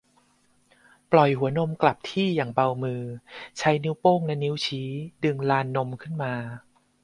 [1.11, 3.01] ปล่อยหัวนมกลับที่อย่างเบามือ
[3.57, 4.89] ใช้นิ้วโป้งและนิ้วชี้
[5.23, 6.33] ดึงลานนมขึ้นมา